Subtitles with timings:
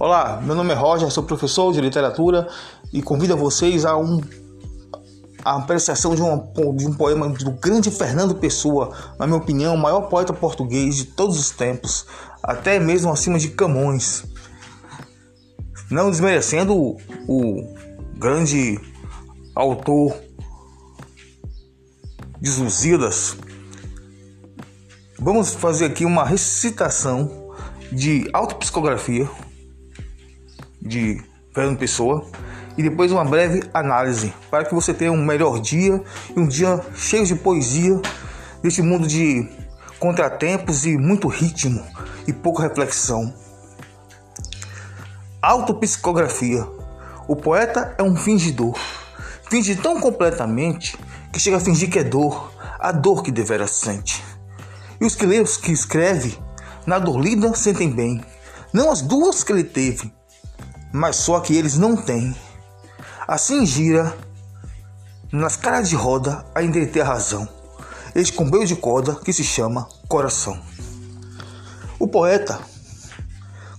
[0.00, 2.48] Olá, meu nome é Roger, sou professor de literatura
[2.90, 4.18] e convido vocês a um
[5.44, 10.08] a apreciação de, de um poema do grande Fernando Pessoa, na minha opinião, o maior
[10.08, 12.06] poeta português de todos os tempos,
[12.42, 14.24] até mesmo acima de Camões.
[15.90, 16.96] Não desmerecendo
[17.28, 17.62] o,
[18.16, 18.80] grande
[19.54, 20.16] autor
[22.40, 23.36] de Lusíadas.
[25.18, 27.50] Vamos fazer aqui uma recitação
[27.92, 29.28] de autopsicografia
[30.80, 31.22] de
[31.54, 32.26] Fernando Pessoa
[32.76, 36.02] e depois uma breve análise para que você tenha um melhor dia
[36.34, 38.00] e um dia cheio de poesia
[38.62, 39.48] neste mundo de
[39.98, 41.84] contratempos e muito ritmo
[42.26, 43.34] e pouca reflexão.
[45.42, 46.66] Autopsicografia.
[47.28, 48.78] O poeta é um fingidor.
[49.48, 50.98] Finge tão completamente
[51.32, 54.22] que chega a fingir que é dor, a dor que devera sente.
[55.00, 56.38] E os que lêem, que escreve,
[56.86, 58.22] na dor lida sentem bem,
[58.72, 60.12] não as duas que ele teve,
[60.92, 62.34] mas só que eles não têm.
[63.26, 64.16] Assim gira
[65.32, 67.48] nas caras de roda a entreter a razão,
[68.14, 70.60] este comboio de corda que se chama coração.
[71.98, 72.58] O poeta,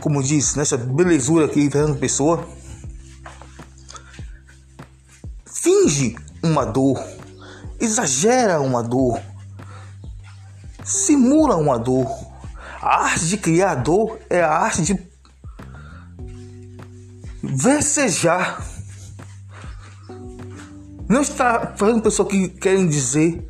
[0.00, 2.46] como diz nessa belezura aqui, Fernando Pessoa,
[5.44, 7.02] finge uma dor,
[7.80, 9.20] exagera uma dor,
[10.84, 12.06] simula uma dor.
[12.80, 15.09] A arte de criar dor é a arte de
[17.50, 18.64] versejar.
[21.08, 23.46] Não está fazendo pessoa que querem dizer.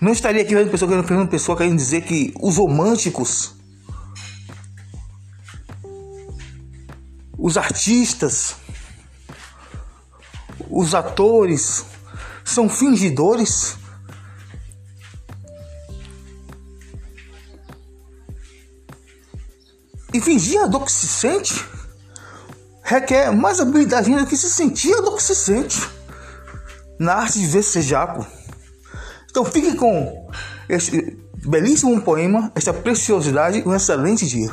[0.00, 3.54] Não estaria aqui fazendo pessoa querendo pessoa querendo dizer que os românticos,
[7.36, 8.56] os artistas,
[10.70, 11.84] os atores
[12.44, 13.76] são fingidores.
[20.12, 21.62] E fingir a dor que se sente
[22.90, 25.80] requer mais habilidade ainda que se sentir do que se sente
[26.98, 28.26] na arte de ver jaco.
[29.30, 30.28] Então fique com
[30.68, 34.50] este belíssimo poema, esta preciosidade e um excelente dia.